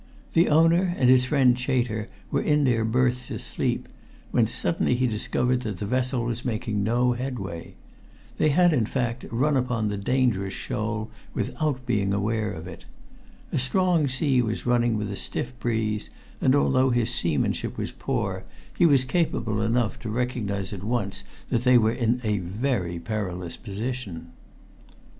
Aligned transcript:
The 0.33 0.49
owner 0.49 0.95
and 0.97 1.11
his 1.11 1.25
friend 1.25 1.55
Chater 1.59 2.09
were 2.31 2.41
in 2.41 2.63
their 2.63 2.83
berths 2.83 3.29
asleep, 3.29 3.87
when 4.31 4.47
suddenly 4.47 4.95
he 4.95 5.05
discovered 5.05 5.59
that 5.61 5.77
the 5.77 5.85
vessel 5.85 6.25
was 6.25 6.43
making 6.43 6.81
no 6.83 7.11
headway. 7.11 7.75
They 8.39 8.49
had, 8.49 8.73
in 8.73 8.87
fact, 8.87 9.25
run 9.29 9.55
upon 9.55 9.89
the 9.89 9.97
dangerous 9.97 10.55
shoal 10.55 11.11
without 11.35 11.85
being 11.85 12.15
aware 12.15 12.51
of 12.51 12.65
it. 12.67 12.85
A 13.51 13.59
strong 13.59 14.07
sea 14.07 14.41
was 14.41 14.65
running 14.65 14.97
with 14.97 15.11
a 15.11 15.15
stiff 15.15 15.53
breeze, 15.59 16.09
and 16.41 16.55
although 16.55 16.89
his 16.89 17.13
seamanship 17.13 17.77
was 17.77 17.91
poor, 17.91 18.43
he 18.75 18.87
was 18.87 19.03
capable 19.03 19.61
enough 19.61 19.99
to 19.99 20.09
recognize 20.09 20.73
at 20.73 20.83
once 20.83 21.23
that 21.49 21.63
they 21.63 21.77
were 21.77 21.93
in 21.93 22.19
a 22.23 22.39
very 22.39 22.97
perilous 22.97 23.55
position. 23.55 24.29